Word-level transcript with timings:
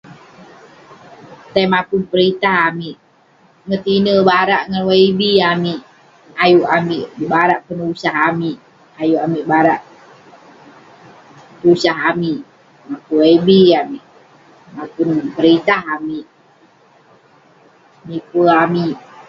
Tai 1.53 1.65
mapun 1.71 2.01
peritah 2.11 2.57
amik, 2.69 2.97
ngetiner 3.67 4.19
barak 4.29 4.63
ngan 4.69 4.83
YB 5.01 5.21
amik. 5.51 5.81
Ayuk 6.43 6.69
amik 6.77 7.05
barak 7.33 7.59
penusah 7.67 8.15
amik, 8.29 8.57
ayuk 8.99 9.21
amik 9.25 9.45
barak 9.51 9.81
tusah 11.61 11.97
amik. 12.11 12.39
Mapun 12.89 13.15
YB 13.33 13.47
amik, 13.81 14.03
mapun 14.75 15.07
peritah 15.35 15.81
amik. 15.95 16.25
Miper 18.07 18.47
amik. 18.63 18.97